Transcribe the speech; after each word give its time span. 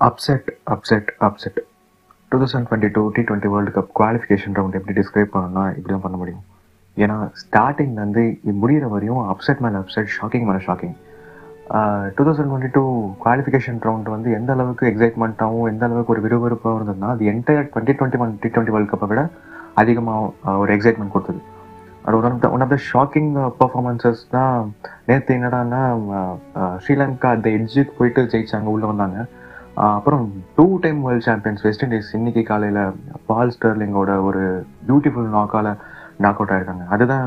Upset 0.00 0.48
upset 0.72 1.10
upset 1.26 1.58
two 2.32 2.36
thousand 2.40 2.66
twenty 2.68 2.88
two 2.96 3.02
T 3.16 3.22
twenty 3.28 3.50
world 3.52 3.72
cup 3.76 3.90
qualification 3.98 4.56
round 4.58 4.76
எப்படி 4.78 4.94
describe 4.98 5.30
பண்ணணும்னா 5.34 5.64
இப்படி 5.76 5.92
தான் 5.94 6.04
பண்ண 6.06 6.16
முடியும். 6.22 6.42
ஏன்னா 6.96 7.16
ஸ்டார்டிங்லேருந்து 7.42 8.24
முடிகிற 8.62 8.86
வரையும் 8.94 9.22
அப்செட் 9.32 9.62
மேலே 9.64 9.76
அப்செட் 9.82 10.10
ஷாக்கிங் 10.16 10.46
மேலே 10.48 10.60
shocking 10.66 10.94
two 12.16 12.24
thousand 12.26 12.50
twenty 12.50 12.70
two 12.76 12.84
qualification 13.24 13.80
round 13.88 14.08
வந்து 14.14 14.28
எந்த 14.38 14.50
அளவுக்கு 14.56 14.84
எக்ஸைட்மெண்ட்டாகவும் 14.92 15.68
எந்த 15.72 15.82
அளவுக்கு 15.88 16.14
ஒரு 16.14 16.22
விறுவிறுப்பாகவும் 16.26 16.78
இருந்ததுன்னா 16.80 17.10
அது 17.14 17.30
entire 17.32 17.70
twenty 17.72 17.96
twenty 17.98 18.20
one 18.24 18.34
T 18.42 18.50
twenty 18.54 18.74
world 18.76 18.92
கப்பை 18.92 19.08
விட 19.12 19.24
அதிகமாக 19.82 20.52
ஒரு 20.62 20.70
எக்ஸைட்மெண்ட் 20.76 21.14
கொடுத்தது. 21.14 21.40
அது 22.06 22.16
one 22.18 22.28
of 22.28 22.44
the 22.44 22.50
one 22.56 22.64
of 22.64 22.74
the 22.74 22.78
shocking 22.90 23.32
performances 23.62 24.22
தான். 24.36 24.60
நேற்று 25.08 25.34
என்னடான்னா 25.38 25.82
ஸ்ரீலங்கா 26.84 27.30
அந்த 27.36 27.48
எட்ஜுக்கு 27.58 27.98
போயிட்டு 27.98 28.22
ஜெயிச்சாங்க 28.34 28.70
உள்ளே 28.76 28.86
வந்தாங்க. 28.92 29.18
அப்புறம் 29.84 30.26
two 30.56 30.64
time 30.82 31.00
world 31.06 31.24
champions 31.26 31.62
West 31.66 31.82
Indies 31.84 32.10
இன்னைக்கு 32.18 32.42
காலையில் 32.50 32.80
பால் 33.30 33.52
ஸ்டர்லிங்கோட 33.54 34.12
ஒரு 34.28 34.42
பியூட்டிஃபுல் 34.88 35.28
நாக்கால் 35.34 35.70
நாக் 36.24 36.38
அவுட் 36.40 36.52
ஆயிருக்காங்க 36.54 36.84
அதுதான் 36.94 37.26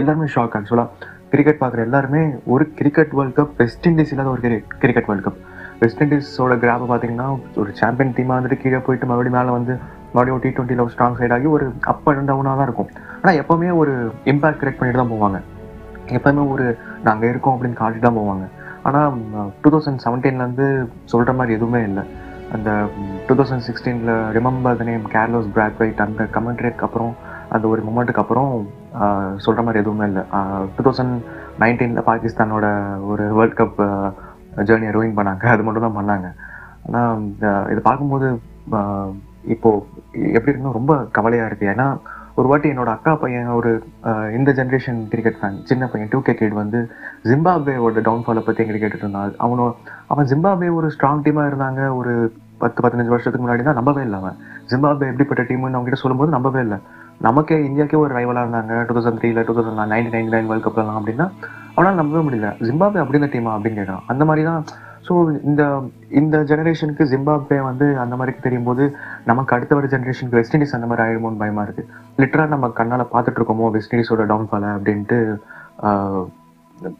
எல்லாருமே 0.00 0.26
ஷாக் 0.34 0.54
ஆக்சுவலாக 0.58 1.08
கிரிக்கெட் 1.32 1.60
பார்க்குற 1.62 1.82
எல்லாருமே 1.88 2.22
ஒரு 2.52 2.64
cricket 2.78 3.12
world 3.18 3.36
cup 3.38 3.52
West 3.62 3.88
Indies 3.90 4.12
இல்லாத 4.14 4.30
ஒரு 4.34 4.42
கிரிக்கெட் 4.84 5.08
வேர்ல்ட் 5.10 5.26
கப் 5.26 5.40
வெஸ்ட் 5.82 6.00
இண்டீஸோட 6.04 6.54
கிராஃபை 6.62 6.86
பார்த்தீங்கன்னா 6.92 7.28
ஒரு 7.62 7.72
சாம்பியன் 7.80 8.14
டீமாக 8.18 8.38
வந்துட்டு 8.38 8.60
கீழே 8.62 8.80
போயிட்டு 8.86 9.08
மறுபடியும் 9.10 9.36
மேலே 9.38 9.52
வந்து 9.58 9.74
மறுபடியும் 10.14 10.42
டி 10.44 10.52
டுவெண்ட்டியில் 10.56 10.92
ஸ்ட்ராங் 10.94 11.18
சைடாகி 11.20 11.48
ஒரு 11.56 11.66
அப் 11.92 12.08
அண்ட் 12.12 12.30
டவுனாக 12.30 12.56
தான் 12.60 12.68
இருக்கும். 12.68 12.90
ஆனால் 13.20 13.38
எப்போவுமே 13.42 13.70
ஒரு 13.82 13.92
இம்பாக்ட் 14.32 14.60
கிரியேட் 14.62 14.80
பண்ணிட்டு 14.80 15.02
தான் 15.02 15.12
போவாங்க. 15.14 15.40
எப்போவுமே 16.18 16.44
ஒரு 16.54 16.64
நாங்கள் 17.08 17.30
இருக்கோம் 17.32 17.54
அப்படின்னு 17.56 17.80
காட்டிட்டு 17.82 18.06
தான் 18.08 18.18
போவாங்க. 18.20 18.46
ஆனால் 18.88 19.16
டூ 19.62 19.70
தௌசண்ட் 19.74 20.02
செவன்டீன்லேருந்து 20.04 20.66
சொல்கிற 21.12 21.32
மாதிரி 21.38 21.56
எதுவுமே 21.58 21.80
இல்லை. 21.88 22.04
அந்த 22.54 22.70
two 23.26 23.34
thousand 23.38 23.64
சிக்ஸ்டீனில் 23.66 24.12
remember 24.36 24.78
the 24.80 24.84
name 24.90 25.04
Carlos 25.16 25.50
Brathwaite 25.56 26.00
அந்த 26.06 26.22
கமெண்ட்ரேட்க்கு 26.36 26.86
அப்புறம் 26.88 27.12
அந்த 27.54 27.64
ஒரு 27.72 27.80
மூமெண்ட்டுக்கு 27.86 28.22
அப்புறம் 28.22 28.52
சொல்கிற 29.44 29.62
மாதிரி 29.66 29.82
எதுவுமே 29.82 30.06
இல்லை. 30.10 30.24
டூ 30.76 30.82
தௌசண்ட் 30.86 31.14
நைன்டீனில் 31.62 32.06
பாகிஸ்தானோட 32.10 32.66
ஒரு 33.10 33.24
வேர்ல்ட் 33.38 33.58
கப் 33.60 33.78
ஜேர்னியை 34.68 34.92
ரோயிங் 34.96 35.18
பண்ணாங்க. 35.18 35.44
அது 35.54 35.64
மட்டும் 35.66 35.86
தான் 35.86 35.98
பண்ணாங்க. 35.98 36.28
ஆனால் 36.86 37.26
இதை 37.72 37.82
பார்க்கும்போது 37.88 38.28
இப்போது 39.54 39.84
எப்படி 40.36 40.50
இருக்குன்னா 40.50 40.78
ரொம்ப 40.78 40.94
கவலையாக 41.18 41.48
இருக்குது 41.50 41.70
ஏன்னா 41.74 41.86
ஒரு 42.40 42.48
வாட்டி 42.50 42.68
என்னோட 42.72 42.90
அக்கா 42.96 43.12
பையன் 43.22 43.48
ஒரு 43.58 43.70
இந்த 44.36 44.50
ஜென்ரேஷன் 44.58 45.00
கிரிக்கெட் 45.12 45.38
ஃபேன் 45.40 45.56
சின்ன 45.70 45.86
பையன் 45.92 46.10
டூ 46.12 46.18
கே 46.26 46.32
கிட் 46.38 46.60
வந்து 46.60 46.78
ஜிம்பாப்வேவோட 47.30 48.02
டவுன்ஃபாலை 48.06 48.42
பற்றி 48.46 48.62
எங்கிட்ட 48.62 48.80
கேட்டுட்டு 48.82 49.06
இருந்தான். 49.06 49.34
அவனோ 49.46 49.66
அவன் 50.12 50.28
ஜிம்பாப்வே 50.30 50.68
ஒரு 50.78 50.88
ஸ்ட்ராங் 50.94 51.24
டீமாக 51.26 51.50
இருந்தாங்க. 51.50 51.80
ஒரு 52.00 52.12
பத்து 52.62 52.80
பதினஞ்சு 52.84 53.12
வருஷத்துக்கு 53.14 53.44
முன்னாடி 53.44 53.62
தான் 53.68 53.78
நம்பவே 53.80 54.02
இல்லை 54.06 54.18
அவன். 54.22 54.36
ஜிம்பாப்வே 54.70 55.08
எப்படிப்பட்ட 55.12 55.42
டீம்னு 55.50 55.76
அவங்ககிட்ட 55.76 56.00
சொல்லும்போது 56.04 56.36
நம்பவே 56.36 56.62
இல்லை. 56.66 56.78
நமக்கே 57.26 57.56
இந்தியாக்கே 57.68 57.98
ஒரு 58.04 58.12
ரைவலாக 58.18 58.44
இருந்தாங்க. 58.46 58.74
டூ 58.88 58.94
தௌசண்ட் 58.96 59.20
த்ரீல 59.22 59.42
two 59.48 59.54
thousand 59.56 59.80
ninety 59.94 60.12
nine 60.16 60.30
nine 60.34 60.48
world 60.50 60.66
கப்லாம் 60.66 60.98
அப்படின்னா 61.00 61.26
அவனால் 61.74 61.98
நம்பவே 62.02 62.22
முடியல. 62.28 62.50
ஜிம்பாப்வே 62.68 63.02
அப்படி 63.02 63.20
இந்த 63.20 63.30
டீமா 63.34 63.52
அப்படின்னு 63.56 63.80
கேட்குறான் 63.80 64.06
அந்த 64.12 64.24
மாதிரி 64.30 64.44
தான் 64.50 64.62
ஸோ 65.04 65.14
இந்த 65.42 65.62
இந்த 66.12 66.36
ஜெனரேஷனுக்கு 66.42 67.04
ஜிம்பாப்வே 67.04 67.58
வந்து 67.60 67.98
அந்த 67.98 68.16
மாதிரி 68.16 68.36
தெரியும் 68.40 68.64
போது 68.64 68.84
நமக்கு 69.24 69.54
அடுத்த 69.54 69.74
வர 69.74 69.86
ஜெனரேஷனுக்கு 69.86 70.38
வெஸ்ட் 70.38 70.56
இண்டீஸ் 70.56 70.74
அந்த 70.74 70.86
மாதிரி 70.86 71.04
ஆயிடுமோன்னு 71.06 71.36
பயமா 71.36 71.62
இருக்கு. 71.62 71.82
லிட்டராக 72.18 72.48
நம்ம 72.48 72.68
கண்ணால் 72.70 73.12
பார்த்துட்டு 73.12 73.38
இருக்கோமோ 73.40 73.70
வெஸ்ட் 73.70 73.94
இண்டீஸோட 73.94 74.24
டவுன்ஃபாலை 74.26 74.70
அப்படின்ட்டு 74.76 75.18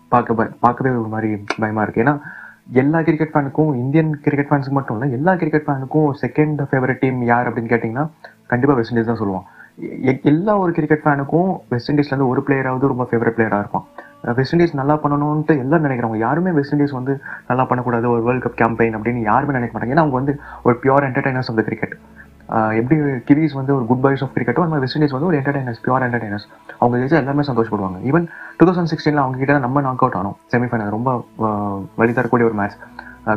பார்க்க 0.09 0.35
பய- 0.35 0.55
பார்க்கவே 0.61 0.91
ஒரு 0.97 1.09
மாதிரி 1.09 1.29
பயமா 1.59 1.83
இருக்கு. 1.83 2.03
ஏன்னா 2.03 2.15
எல்லா 2.73 3.03
கிரிக்கெட் 3.03 3.33
ஃபேனுக்கும் 3.33 3.77
இந்தியன் 3.77 4.21
கிரிக்கெட் 4.21 4.51
ஃபேன்ஸுக்கு 4.51 4.71
மட்டும் 4.71 4.97
இல்லை 4.97 5.11
எல்லா 5.13 5.35
கிரிக்கெட் 5.35 5.67
ஃபேனுக்கும் 5.67 6.11
செகண்ட் 6.23 6.61
ஃபேவரட் 6.71 6.99
டீம் 6.99 7.23
யார் 7.25 7.49
அப்படின்னு 7.49 7.73
கேட்டிங்கன்னா 7.73 8.05
கண்டிப்பாக 8.47 8.79
வெஸ்ட் 8.79 8.93
இண்டீஸ் 8.93 9.11
தான் 9.11 9.21
சொல்லுவான். 9.21 9.47
எல்லா 10.23 10.59
ஒரு 10.59 10.73
கிரிக்கெட் 10.73 11.05
ஃபேனுக்கும் 11.05 11.51
வெஸ்ட் 11.69 11.91
இண்டீஸ்லேருந்து 11.93 12.27
ஒரு 12.27 12.43
பிளேயராவது 12.47 12.87
ரொம்ப 12.87 13.09
ஃபேவரட் 13.11 13.37
பிளேயராக 13.37 13.59
இருக்கும் 13.59 13.87
வெஸ்ட் 14.25 14.55
இண்டீஸ் 14.55 14.79
நல்லா 14.79 14.95
பண்ணணும்ட்டு 15.03 15.55
எல்லாரும் 15.63 15.87
நினைக்கிறவங்க 15.87 16.19
யாருமே 16.21 16.51
வெஸ்ட் 16.57 16.75
இண்டீஸ் 16.75 16.97
வந்து 16.97 17.13
நல்லா 17.51 17.65
பண்ணக்கூடாது 17.65 18.07
ஒரு 18.11 18.23
வேர்ல்ட் 18.27 18.45
கப் 18.45 18.59
கேம்பெயின் 18.61 18.97
அப்படின்னு 18.97 19.23
யாருமே 19.29 19.55
நினைக்க 19.57 19.73
மாட்டாங்க. 19.75 19.95
ஏன்னா 19.95 20.05
அவங்க 20.05 20.19
வந்து 20.19 20.33
ஒரு 20.67 20.75
pure 20.83 21.07
entertainers 21.09 21.51
of 21.51 21.59
the 21.61 21.67
cricket 21.69 21.95
எப்படி 22.79 22.97
கிவிஸ் 23.29 23.55
வந்து 23.59 23.73
ஒரு 23.75 23.85
குட் 23.91 24.03
பாய்ஸ் 24.05 24.23
ஆஃப் 24.25 24.33
கிரிக்கெட்டோ 24.35 24.63
அந்த 24.65 24.81
வெஸ்ட் 24.83 24.97
இண்டீஸ் 24.99 25.15
வந்து 25.17 25.29
ஒரு 25.29 25.37
என்டர்டைனர்ஸ் 25.41 25.81
பியூர் 25.85 26.05
என்டர்டைனர்ஸ் 26.07 26.47
அவங்க 26.79 26.95
ஜெயிச்சா 26.97 27.21
எல்லாமே 27.23 27.43
சந்தோஷப்படுவாங்க. 27.49 27.99
ஈவன் 28.09 28.25
டூ 28.59 28.67
தௌசண்ட் 28.69 28.91
சிக்ஸ்டீனில் 28.93 29.23
அவங்க 29.23 29.39
கிட்ட 29.43 29.59
நம்ம 29.67 29.83
நாக் 29.87 30.03
அவுட் 30.05 30.19
ஆனோம். 30.21 30.37
செமிஃபைனல் 30.53 30.91
ரொம்ப 30.97 31.11
ஆஹ், 31.47 31.81
வழி 32.01 32.13
தரக்கூடிய 32.13 32.47
ஒரு 32.51 32.59
மேட்ச் 32.61 32.77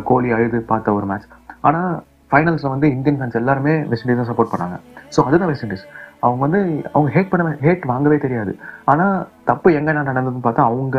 கோலி 0.07 0.31
அழுது 0.35 0.59
பார்த்த 0.67 0.95
ஒரு 0.97 1.07
மேட்ச் 1.07 1.27
ஆனால் 1.63 1.89
ஃபைனல்ஸில் 2.31 2.73
வந்து 2.73 2.87
இந்தியன் 2.95 3.19
ஃபேன்ஸ் 3.19 3.39
எல்லாருமே 3.39 3.73
வெஸ்ட் 3.89 4.05
இண்டீஸ் 4.05 4.21
தான் 4.21 4.31
சப்போர்ட் 4.31 4.53
பண்ணாங்க. 4.53 4.75
ஸோ 5.15 5.21
அதுதான் 5.27 5.49
வெஸ்ட் 5.51 5.65
இண்டீஸ் 5.65 5.85
அவங்க 6.25 6.41
வந்து 6.45 6.61
அவங்க 6.93 7.09
ஹேட் 7.15 7.31
பண்ண 7.31 7.55
ஹேட் 7.65 7.85
வாங்கவே 7.91 8.17
தெரியாது. 8.25 8.51
ஆனால் 8.91 9.15
தப்பு 9.49 9.69
எங்கே 9.79 9.93
நடந்ததுன்னு 9.99 10.45
பார்த்தா 10.45 10.67
அவங்க 10.71 10.97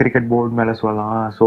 கிரிக்கெட் 0.00 0.30
போர்டு 0.32 0.58
மேலே 0.60 0.72
சொல்லலாம். 0.82 1.20
ஸோ 1.38 1.46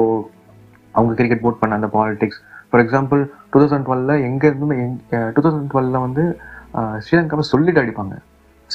அவங்க 0.97 1.13
கிரிக்கெட் 1.19 1.43
போர்ட் 1.43 1.61
பண்ண 1.61 1.79
அந்த 1.79 1.89
politics 1.95 2.39
for 2.69 2.81
example 2.83 3.21
two 3.51 3.59
thousand 3.61 3.85
டுவெல்ல 3.87 4.13
எங்கேருந்துமே 4.27 4.75
எங் 4.83 4.95
டூ 5.35 5.41
தௌசண்ட் 5.45 5.69
டுவெல்ல 5.73 5.99
வந்து 6.07 6.23
ஸ்ரீலங்காவை 7.05 7.45
சொல்லிட்டு 7.53 7.81
அடிப்பாங்க. 7.83 8.15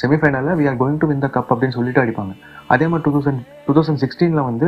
செமிஃபைனலில் 0.01 0.57
we 0.59 0.65
are 0.71 0.79
going 0.81 0.99
to 1.03 1.07
win 1.11 1.23
the 1.25 1.29
cup 1.35 1.51
அப்படின்னு 1.53 1.77
சொல்லிட்டு 1.77 2.01
அடிப்பாங்க. 2.03 2.33
அதே 2.73 2.85
மாதிரி 2.91 3.05
டூ 3.07 3.13
தௌசண்ட் 3.15 3.41
டூ 3.65 3.73
தௌசண்ட் 3.77 4.01
சிக்ஸ்டீனில் 4.03 4.47
வந்து 4.49 4.67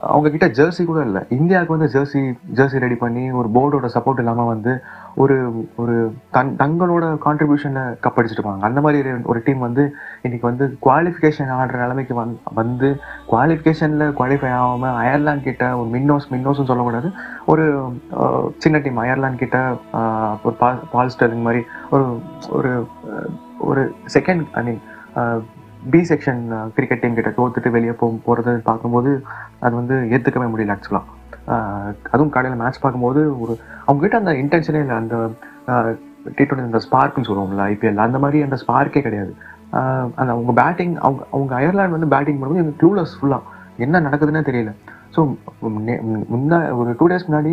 அவங்க 0.00 0.30
கிட்ட 0.30 0.48
ஜெர்சி 0.48 0.84
கூட 0.84 1.00
இல்லை. 1.00 1.22
இந்தியாவுக்கு 1.28 1.78
வந்து 1.78 2.00
ஜெர்சி 2.00 2.38
ஜெர்சி 2.54 2.78
ரெடி 2.78 2.94
பண்ணி 2.94 3.30
ஒரு 3.30 3.48
போர்டோட 3.54 3.88
சப்போர்ட் 3.94 4.18
இல்லாமல் 4.18 4.46
வந்து 4.46 4.82
ஒரு 5.14 5.68
ஒரு 5.76 6.14
தன் 6.30 6.56
தங்களோட 6.58 7.18
கான்ட்ரிபியூஷனில் 7.24 7.96
கப் 8.02 8.16
அடிச்சிட்டு 8.16 8.42
இருப்பாங்க. 8.42 8.60
அந்த 8.60 8.80
மாதிரி 8.80 9.10
ஒரு- 9.10 9.32
டீம் 9.32 9.58
வந்து 9.58 9.94
இன்னைக்கு 10.22 10.48
வந்து 10.48 10.78
குவாலிஃபிகேஷன் 10.86 11.50
ஆடுற 11.50 11.76
நிலைமைக்கு 11.76 12.20
வந் 12.20 12.36
வந்து 12.54 13.00
குவாலிஃபிகேஷனில் 13.32 14.12
குவாலிஃபை 14.18 14.50
ஆகாமல் 14.50 15.06
அயர்லாந்து 15.06 15.42
கிட்ட 15.42 15.78
ஒரு 15.78 15.98
மின்னோஸ் 15.98 16.28
மின்னோஸ்னு 16.30 16.64
சொல்லக்கூடாது. 16.64 17.10
ஒரு 17.46 17.84
சின்ன 18.58 18.78
டீம் 18.78 18.96
அயர்லாந்து 18.96 19.36
கிட்ட 19.36 19.76
ஒரு 20.44 20.54
பால் 20.58 20.78
பால் 20.92 21.10
ஸ்டெர்லிங் 21.18 21.42
மாதிரி 21.42 21.62
ஒரு 21.90 22.20
ஒரு 22.50 22.86
ஒரு 23.58 23.94
second 24.14 24.44
I 24.52 24.62
mean 24.62 24.80
B 25.92 26.00
section 26.10 26.42
cricket 26.76 27.02
team 27.02 27.16
கிட்ட 27.18 27.30
தோத்துட்டு 27.38 27.74
வெளியே 27.76 27.94
போ 28.00 28.06
போகிறது 28.26 28.52
பார்க்கும்போது 28.68 29.10
அது 29.64 29.74
வந்து 29.80 29.96
ஏற்றுக்கவே 30.14 30.48
முடியல 30.52 30.74
ஆக்சுவலாக 30.76 31.22
அதுவும் 32.12 32.32
காலையில் 32.34 32.60
மேட்ச் 32.62 32.82
பார்க்கும்போது 32.84 33.22
ஒரு 33.44 33.54
அவங்ககிட்ட 33.86 34.18
அந்த 34.22 34.32
இன்டென்ஷனே 34.42 34.82
இல்லை 34.84 34.96
அந்த 35.02 35.16
டி 36.36 36.42
ட்வெண்ட்டி 36.44 36.68
அந்த 36.68 36.80
ஸ்பார்க்குன்னு 36.86 37.28
சொல்லுவோம்ல 37.30 37.64
ஐபிஎல் 37.72 38.04
அந்த 38.06 38.18
மாதிரி 38.24 38.38
அந்த 38.46 38.56
ஸ்பார்க்கே 38.62 39.02
கிடையாது. 39.06 39.32
அந்த 40.18 40.30
அவங்க 40.34 40.52
பேட்டிங் 40.60 40.94
அவங்க 41.06 41.22
அவங்க 41.34 41.52
அயர்லாந்து 41.60 41.96
வந்து 41.96 42.12
பேட்டிங் 42.14 42.38
பண்ணும்போது 42.38 42.62
எங்கள் 42.64 42.78
க்ளூலஸ் 42.82 43.16
ஃபுல்லாக 43.20 43.82
என்ன 43.84 44.00
நடக்குதுன்னே 44.06 44.42
தெரியல. 44.50 44.72
ஸோ 45.14 45.20
முன்ன 46.34 46.60
ஒரு 46.80 46.92
டூ 47.00 47.06
டேஸ் 47.12 47.26
முன்னாடி 47.28 47.52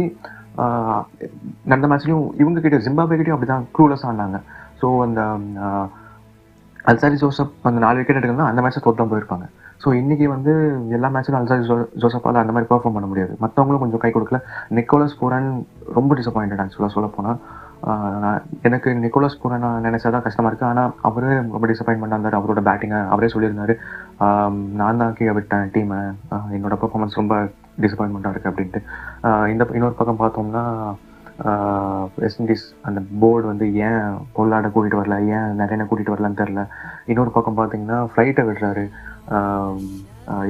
நடந்த 1.71 1.87
மேட்ச்லையும் 1.91 2.27
இவங்க 2.41 2.61
கிட்டே 2.63 2.79
ஜிம்பாபே 2.87 3.17
கிட்டேயும் 3.17 3.37
அப்படி 3.37 3.51
தான் 3.53 3.67
க்ளூலஸ் 3.77 4.05
ஆனாங்க. 4.11 4.39
ஸோ 4.81 4.87
அந்த 5.07 5.21
அல்சாரி 6.89 7.17
ஜோசப் 7.21 7.53
அந்த 7.69 7.79
நாலு 7.83 7.97
விக்கெட் 7.99 8.19
எடுக்கணும் 8.19 8.49
அந்த 8.49 8.59
மேட்ச்சை 8.63 8.81
தோத்து 8.85 9.11
போயிருப்பாங்க. 9.11 9.45
ஸோ 9.83 9.89
இன்றைக்கி 9.99 10.25
வந்து 10.33 10.51
எல்லா 10.95 11.07
மேட்சும் 11.13 11.37
அல்சாரி 11.39 11.63
ஜோ 11.69 11.75
ஜோசப்பால் 12.01 12.39
அந்த 12.41 12.53
மாதிரி 12.55 12.69
பெர்ஃபார்ம் 12.71 12.95
பண்ண 12.97 13.07
முடியாது. 13.11 13.33
மற்றவங்களும் 13.43 13.83
கொஞ்சம் 13.83 14.01
கை 14.03 14.11
கொடுக்கல. 14.15 14.39
நிக்கோலஸ் 14.77 15.17
பூரன் 15.19 15.49
ரொம்ப 15.97 16.15
டிசப்பாயிண்டட் 16.19 16.61
ஆக்சுவலாக 16.63 16.93
சொல்ல 16.95 17.09
போனால் 17.17 17.39
எனக்கு 18.67 18.89
நிக்கோலஸ் 19.03 19.39
பூரன் 19.41 19.63
நான் 19.65 19.85
நினைச்சா 19.87 20.09
தான் 20.15 20.25
கஷ்டமாக 20.25 20.49
இருக்குது 20.51 20.69
ஆனால் 20.71 20.91
அவரே 21.09 21.31
ரொம்ப 21.55 21.65
டிசப்பாயின்மெண்ட் 21.71 22.15
இருந்தார். 22.15 22.39
அவரோட 22.39 22.61
பேட்டிங்கை 22.67 22.99
அவரே 23.13 23.29
சொல்லியிருந்தாரு. 23.35 23.75
நான் 24.81 25.01
தான் 25.03 25.15
கீழே 25.19 25.33
விட்டேன் 25.37 25.71
டீமை 25.75 25.99
என்னோட 26.57 26.77
பர்ஃபார்மன்ஸ் 26.83 27.19
ரொம்ப 27.21 27.35
டிசப்பாயின்மெண்ட்டாக 27.85 28.33
இருக்குது 28.35 28.53
அப்படின்ட்டு. 28.53 28.81
இந்த 29.53 29.65
இன்னொரு 29.79 29.97
பக்கம் 30.01 30.21
பார்த்தோம்னா 30.23 30.65
ஆஹ் 31.49 32.07
வெஸ்ட் 32.21 32.41
இண்டீஸ் 32.41 32.65
அந்த 32.87 32.99
போர்டு 33.21 33.45
வந்து 33.51 33.65
ஏன் 33.87 34.03
பொருளாட 34.35 34.67
கூட்டிகிட்டு 34.73 35.01
வரல 35.01 35.17
ஏன் 35.35 35.55
நிறைய 35.61 35.85
கூட்டிகிட்டு 35.89 36.15
வரலன்னு 36.15 36.41
தெரில 36.41 36.63
இன்னொரு 37.11 37.31
பக்கம் 37.37 37.57
பார்த்தீங்கன்னா 37.59 37.99
ஃப்ளைட்டை 38.11 38.43
விடுறாரு. 38.49 38.83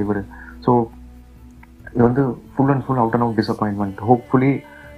இவர். 0.02 0.20
ஸோ 0.64 0.72
இது 1.94 2.02
வந்து 2.08 2.22
full 2.52 2.72
and 2.74 2.84
full 2.86 3.00
out 3.02 3.16
and 3.16 3.26
out 3.26 3.40
disappointment 3.40 3.98
hopefully 4.10 4.52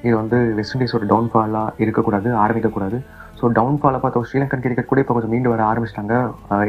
இது 0.06 0.14
வந்து 0.22 0.38
வெஸ்ட் 0.56 0.74
இண்டீஸோட 0.76 1.04
டவுன்ஃபாலாக 1.12 1.76
இருக்கக்கூடாது 1.84 2.28
ஆரம்பிக்கக்கூடாது. 2.44 2.98
ஸோ 3.38 3.44
டவுன்ஃபாலை 3.58 3.98
பார்த்தோம் 4.02 4.26
ஸ்ரீலங்கன் 4.28 4.62
கிரிக்கெட் 4.64 4.90
கூட 4.90 5.00
இப்போ 5.02 5.14
கொஞ்சம் 5.14 5.32
மீண்டு 5.34 5.52
வர 5.52 5.62
ஆரம்பிச்சிட்டாங்க 5.70 6.14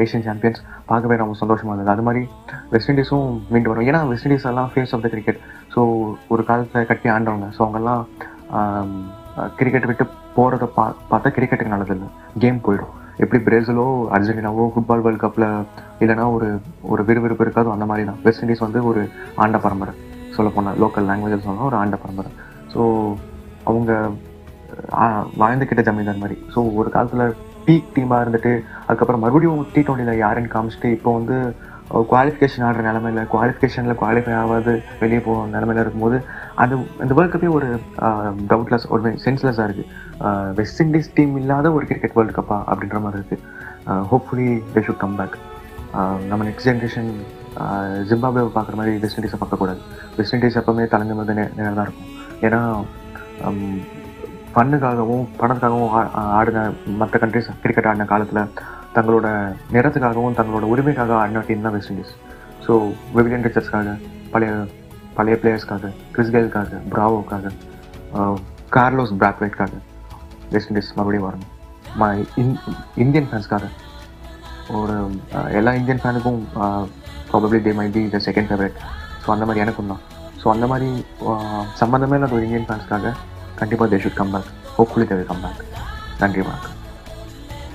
ஏஷியன் 0.03 0.25
சாம்பியன்ஸ் 0.27 0.61
பார்க்கவே 0.91 1.15
ரொம்ப 1.21 1.35
சந்தோஷமாக 1.41 1.73
இருந்தது. 1.73 1.93
அது 1.95 2.05
மாதிரி 2.07 2.21
வெஸ்ட் 2.73 2.91
இண்டீஸும் 2.93 3.27
மீண்டு 3.53 3.71
வரும். 3.71 3.87
ஏன்னா 3.89 4.01
வெஸ்ட் 4.11 4.27
இண்டீஸ் 4.27 4.47
எல்லாம் 4.51 4.71
face 4.75 4.93
of 4.95 5.03
the 5.05 5.11
cricket 5.15 5.41
so 5.75 5.81
ஒரு 6.35 6.45
காலத்தில் 6.49 6.89
கட்டி 6.91 7.09
ஆண்டவங்க. 7.17 7.49
ஸோ 7.57 7.61
அவங்கெல்லாம் 7.65 8.03
கிரிக்கெட் 9.59 9.87
விட்டு 9.89 10.05
போகிறத 10.35 10.65
பா 10.77 10.83
பார்த்தா 11.11 11.29
கிரிக்கெட்டுக்கு 11.37 11.73
நல்லதில்லை 11.73 12.09
கேம் 12.43 12.59
போயிடும். 12.67 12.93
எப்படி 13.23 13.39
பிரேசிலோ 13.47 13.85
அர்ஜென்டினாவோ 14.15 14.63
ஃபுட்பால் 14.73 15.03
வேர்ல்ட் 15.05 15.23
கப்பில் 15.23 15.47
இல்லைன்னா 16.03 16.25
ஒரு 16.35 16.47
ஒரு 16.93 17.01
விறுவிறுப்பு 17.09 17.45
இருக்காது 17.45 17.69
அந்த 17.75 17.85
மாதிரி 17.89 18.05
தான். 18.09 18.19
வெஸ்ட் 18.25 18.43
இண்டீஸ் 18.43 18.65
வந்து 18.65 18.79
ஒரு 18.89 19.01
ஆண்ட 19.43 19.59
பரம்பரை. 19.65 19.93
சொல்ல 20.37 20.49
போனால் 20.55 20.79
லோக்கல் 20.83 21.07
லாங்குவேஜில் 21.09 21.45
சொன்னால் 21.47 21.69
ஒரு 21.71 21.77
ஆண்ட 21.81 21.97
பரம்பரை. 22.03 22.31
ஸோ 22.73 22.81
அவங்க 23.71 23.91
வாழ்ந்துக்கிட்ட 25.41 25.83
ஜமீன்தார் 25.89 26.23
மாதிரி. 26.23 26.37
ஸோ 26.53 26.59
ஒரு 26.79 26.89
காலத்தில் 26.95 27.35
பீக் 27.67 27.93
டீமாக 27.95 28.23
இருந்துட்டு 28.23 28.51
அதுக்கப்புறம் 28.87 29.23
மறுபடியும் 29.25 29.61
டி 29.75 29.81
ட்வெண்ட்டியில் 29.85 30.21
யாருன்னு 30.23 30.53
காமிச்சிட்டு 30.55 30.89
இப்போ 30.97 31.11
வந்து 31.19 31.37
குவாலிஃபிகேஷன் 32.11 32.65
ஆடுற 32.67 32.83
நிலமையில 32.87 33.23
குவாலிஃபிகேஷனில் 33.33 33.97
குவாலிஃபை 34.01 34.33
ஆகாது 34.41 34.73
வெளியே 35.01 35.19
போகிற 35.25 35.43
நிலமையில 35.55 35.83
இருக்கும்போது 35.83 36.17
அது 36.63 36.73
இந்த 37.03 37.13
வேர்ல்ட் 37.17 37.33
கப்பே 37.33 37.51
ஒரு 37.57 37.67
டவுட்லெஸ் 38.51 38.87
ஒரு 38.95 39.11
சென்ஸ்லெஸ்ஸாக 39.25 39.67
இருக்குது 39.67 40.53
வெஸ்ட் 40.59 40.81
இண்டீஸ் 40.85 41.09
டீம் 41.17 41.33
இல்லாத 41.41 41.71
ஒரு 41.77 41.85
கிரிக்கெட் 41.91 42.15
வேர்ல்டு 42.17 42.37
கப்பா 42.39 42.57
அப்படின்ற 42.71 42.99
மாதிரி 43.05 43.21
இருக்குது 43.21 44.03
hopefully 44.11 44.49
they 44.75 44.83
should 44.87 45.01
come 45.03 45.17
back 45.21 45.37
நம்ம 46.29 46.41
நெக்ஸ்ட் 46.49 46.69
ஜென்ரேஷன் 46.69 47.11
ஜிம்பாபே 48.09 48.41
பார்க்குற 48.55 48.75
மாதிரி 48.79 48.93
வெஸ்ட் 49.03 49.19
இண்டீஸை 49.19 49.37
பார்க்கக்கூடாது. 49.41 49.81
வெஸ்ட் 50.17 50.35
இண்டீஸ் 50.35 50.57
எப்போவுமே 50.61 50.85
தலைஞ்ச 50.93 51.13
மாதிரி 51.19 51.43
நேரம் 51.57 51.77
தான் 51.79 51.85
இருக்கும். 51.87 52.09
ஏன்னா 52.45 52.59
ஃபன்னுக்காகவும் 54.53 55.23
பணத்துக்காகவும் 55.39 55.93
ஆடின 56.39 56.59
மற்ற 57.01 57.15
கண்ட்ரிஸ் 57.23 57.49
கிரிக்கெட் 57.63 57.87
ஆடின 57.89 58.07
காலத்தில் 58.11 58.41
தங்களோட 58.97 59.27
நிறத்துக்காகவும் 59.75 60.37
தங்களோட 60.39 60.65
உரிமைக்காக 60.73 61.13
ஆடின 61.21 61.43
டீம் 61.49 61.65
தான் 61.65 61.75
வெஸ்ட் 61.77 61.91
இண்டீஸ் 61.93 62.13
ஸோ 62.65 62.73
விவிலியன் 63.17 63.45
ரிச்சர்ஸ்க்காக 63.47 63.93
பழைய 64.33 64.51
பழைய 65.17 65.35
பிளேயர்ஸ்க்காக 65.41 65.91
கிறிஸ் 66.13 66.31
கெயிலுக்காக 66.35 66.79
பிராவோக்காக 66.93 67.51
கார்லோஸ் 68.75 69.13
பிராக்வைட்காக 69.21 69.73
வெஸ்ட் 70.53 70.71
இண்டீஸ் 70.71 70.91
மறுபடியும் 70.97 71.27
வரணும். 71.27 71.51
ம 71.99 72.07
இந் 72.41 72.53
இந்தியன் 73.03 73.29
ஃபேன்ஸ்க்காக 73.29 73.65
ஒரு 74.77 74.95
uh, 75.37 75.47
எல்லா 75.57 75.71
Indian 75.79 76.01
ஃபேனுக்கும் 76.03 76.39
probably 77.29 77.59
they 77.65 77.73
may 77.79 77.87
be 77.95 78.03
the 78.15 78.19
second 78.27 78.49
favourite 78.49 78.77
so 79.23 79.27
அந்த 79.35 79.45
மாதிரி 79.47 79.63
எனக்கும் 79.65 79.91
தான். 79.93 80.03
ஸோ 80.41 80.47
அந்த 80.55 80.67
மாதிரி 80.71 80.89
uh, 81.31 81.63
சம்மந்தமே 81.81 82.17
இல்லாத 82.19 82.37
ஒரு 82.37 82.47
இந்தியன் 82.47 82.69
ஃபேன்ஸ்க்காக 82.69 83.13
கண்டிப்பாக 83.61 83.89
they 83.93 83.99
should 84.05 84.19
come 84.21 84.33
back 84.35 84.49
hopefully 84.77 85.07
they 85.11 85.25
come 85.31 85.43
back 85.45 85.61
நன்றி 86.23 86.43
வணக்கம். 86.47 86.74